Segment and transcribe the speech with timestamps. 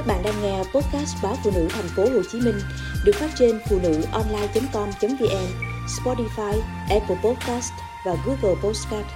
[0.00, 2.54] Các bạn đang nghe podcast báo phụ nữ thành phố Hồ Chí Minh
[3.04, 5.46] được phát trên phụ nữ online.com.vn,
[5.86, 7.72] Spotify, Apple Podcast
[8.06, 9.06] và Google Podcast.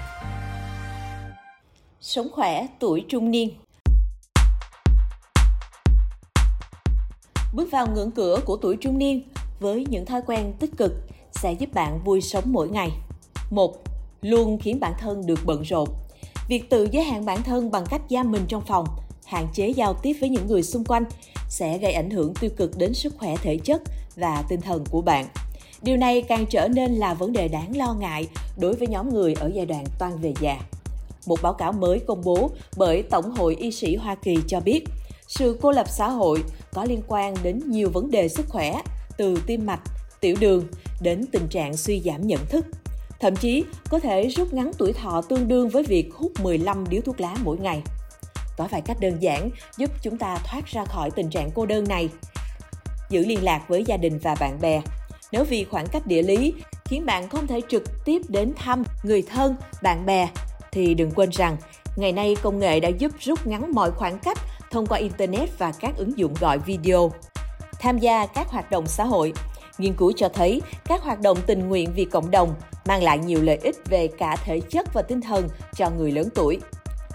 [2.00, 3.50] Sống khỏe tuổi trung niên
[7.52, 9.22] Bước vào ngưỡng cửa của tuổi trung niên
[9.60, 10.92] với những thói quen tích cực
[11.32, 12.90] sẽ giúp bạn vui sống mỗi ngày.
[13.50, 13.74] 1.
[14.22, 15.88] Luôn khiến bản thân được bận rộn.
[16.48, 18.86] Việc tự giới hạn bản thân bằng cách giam mình trong phòng–
[19.24, 21.04] hạn chế giao tiếp với những người xung quanh
[21.48, 23.82] sẽ gây ảnh hưởng tiêu cực đến sức khỏe thể chất
[24.16, 25.26] và tinh thần của bạn.
[25.82, 29.34] Điều này càng trở nên là vấn đề đáng lo ngại đối với nhóm người
[29.34, 30.60] ở giai đoạn toan về già.
[31.26, 34.84] Một báo cáo mới công bố bởi Tổng hội Y sĩ Hoa Kỳ cho biết,
[35.28, 38.80] sự cô lập xã hội có liên quan đến nhiều vấn đề sức khỏe,
[39.16, 39.80] từ tim mạch,
[40.20, 40.66] tiểu đường
[41.00, 42.66] đến tình trạng suy giảm nhận thức.
[43.20, 47.00] Thậm chí có thể rút ngắn tuổi thọ tương đương với việc hút 15 điếu
[47.00, 47.82] thuốc lá mỗi ngày.
[48.56, 51.84] Có vài cách đơn giản giúp chúng ta thoát ra khỏi tình trạng cô đơn
[51.88, 52.08] này.
[53.10, 54.82] Giữ liên lạc với gia đình và bạn bè.
[55.32, 59.22] Nếu vì khoảng cách địa lý khiến bạn không thể trực tiếp đến thăm người
[59.22, 60.28] thân, bạn bè,
[60.72, 61.56] thì đừng quên rằng
[61.96, 64.38] ngày nay công nghệ đã giúp rút ngắn mọi khoảng cách
[64.70, 67.12] thông qua Internet và các ứng dụng gọi video.
[67.80, 69.32] Tham gia các hoạt động xã hội
[69.78, 72.54] Nghiên cứu cho thấy các hoạt động tình nguyện vì cộng đồng
[72.86, 76.28] mang lại nhiều lợi ích về cả thể chất và tinh thần cho người lớn
[76.34, 76.60] tuổi.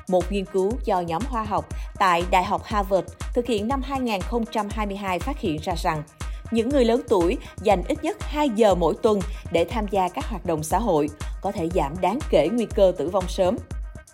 [0.10, 1.66] Một nghiên cứu do nhóm khoa học
[2.00, 6.04] tại Đại học Harvard thực hiện năm 2022 phát hiện ra rằng
[6.52, 9.20] những người lớn tuổi dành ít nhất 2 giờ mỗi tuần
[9.52, 11.10] để tham gia các hoạt động xã hội
[11.42, 13.58] có thể giảm đáng kể nguy cơ tử vong sớm.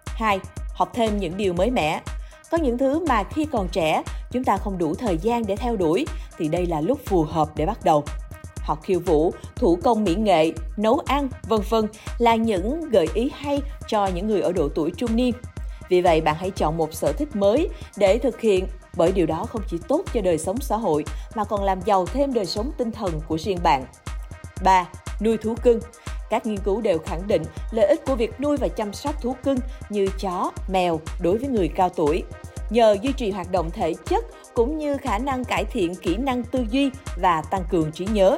[0.05, 0.39] 2.
[0.73, 2.01] Học thêm những điều mới mẻ.
[2.51, 5.75] Có những thứ mà khi còn trẻ chúng ta không đủ thời gian để theo
[5.75, 6.05] đuổi
[6.37, 8.03] thì đây là lúc phù hợp để bắt đầu
[8.65, 11.85] học khiêu vũ, thủ công mỹ nghệ, nấu ăn, vân vân
[12.17, 15.33] là những gợi ý hay cho những người ở độ tuổi trung niên.
[15.89, 19.45] Vì vậy, bạn hãy chọn một sở thích mới để thực hiện bởi điều đó
[19.49, 21.05] không chỉ tốt cho đời sống xã hội
[21.35, 23.85] mà còn làm giàu thêm đời sống tinh thần của riêng bạn.
[24.63, 24.85] 3.
[25.21, 25.79] Nuôi thú cưng
[26.29, 29.35] các nghiên cứu đều khẳng định lợi ích của việc nuôi và chăm sóc thú
[29.43, 29.57] cưng
[29.89, 32.23] như chó, mèo đối với người cao tuổi.
[32.69, 36.43] Nhờ duy trì hoạt động thể chất cũng như khả năng cải thiện kỹ năng
[36.43, 36.91] tư duy
[37.21, 38.37] và tăng cường trí nhớ.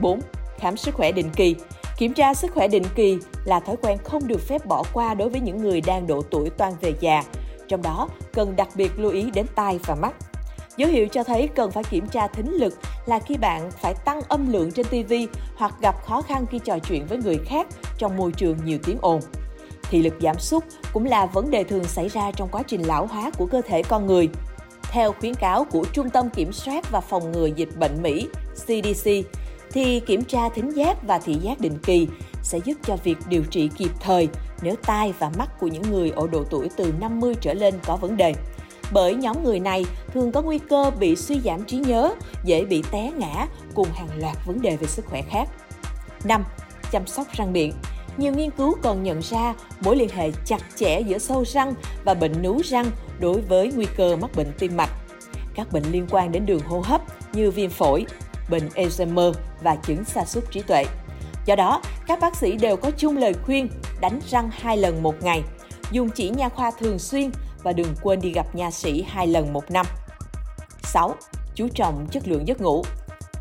[0.00, 0.20] 4.
[0.58, 1.56] Khám sức khỏe định kỳ
[2.02, 5.28] Kiểm tra sức khỏe định kỳ là thói quen không được phép bỏ qua đối
[5.28, 7.22] với những người đang độ tuổi toan về già.
[7.68, 10.14] Trong đó, cần đặc biệt lưu ý đến tai và mắt.
[10.76, 14.22] Dấu hiệu cho thấy cần phải kiểm tra thính lực là khi bạn phải tăng
[14.28, 15.14] âm lượng trên TV
[15.56, 17.66] hoặc gặp khó khăn khi trò chuyện với người khác
[17.98, 19.20] trong môi trường nhiều tiếng ồn.
[19.82, 23.06] Thị lực giảm sút cũng là vấn đề thường xảy ra trong quá trình lão
[23.06, 24.28] hóa của cơ thể con người.
[24.82, 29.10] Theo khuyến cáo của Trung tâm Kiểm soát và Phòng ngừa Dịch bệnh Mỹ CDC,
[29.72, 32.08] thì kiểm tra thính giác và thị giác định kỳ
[32.42, 34.28] sẽ giúp cho việc điều trị kịp thời
[34.62, 37.96] nếu tai và mắt của những người ở độ tuổi từ 50 trở lên có
[37.96, 38.34] vấn đề.
[38.92, 39.84] Bởi nhóm người này
[40.14, 44.08] thường có nguy cơ bị suy giảm trí nhớ, dễ bị té ngã cùng hàng
[44.18, 45.48] loạt vấn đề về sức khỏe khác.
[46.24, 46.44] 5.
[46.92, 47.72] Chăm sóc răng miệng
[48.16, 52.14] nhiều nghiên cứu còn nhận ra mối liên hệ chặt chẽ giữa sâu răng và
[52.14, 52.86] bệnh nú răng
[53.20, 54.90] đối với nguy cơ mắc bệnh tim mạch.
[55.54, 57.00] Các bệnh liên quan đến đường hô hấp
[57.34, 58.06] như viêm phổi,
[58.52, 59.32] bệnh Alzheimer
[59.62, 60.84] và chứng sa sút trí tuệ.
[61.46, 63.68] Do đó, các bác sĩ đều có chung lời khuyên
[64.00, 65.42] đánh răng hai lần một ngày,
[65.92, 67.30] dùng chỉ nha khoa thường xuyên
[67.62, 69.86] và đừng quên đi gặp nha sĩ hai lần một năm.
[70.82, 71.14] 6.
[71.54, 72.84] Chú trọng chất lượng giấc ngủ.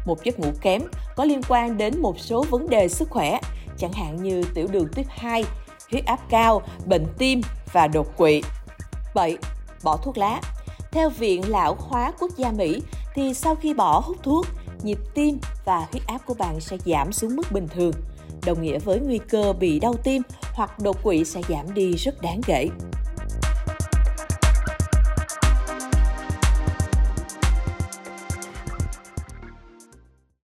[0.06, 0.82] Một giấc ngủ kém
[1.16, 3.40] có liên quan đến một số vấn đề sức khỏe,
[3.78, 5.44] chẳng hạn như tiểu đường tuyếp 2,
[5.92, 7.42] huyết áp cao, bệnh tim
[7.74, 8.42] và đột quỵ.
[9.16, 9.38] 7.
[9.84, 10.42] Bỏ thuốc lá.
[10.92, 12.82] Theo Viện Lão Hóa Quốc gia Mỹ,
[13.16, 14.46] thì sau khi bỏ hút thuốc,
[14.84, 17.94] nhịp tim và huyết áp của bạn sẽ giảm xuống mức bình thường,
[18.46, 20.22] đồng nghĩa với nguy cơ bị đau tim
[20.54, 22.68] hoặc đột quỵ sẽ giảm đi rất đáng kể.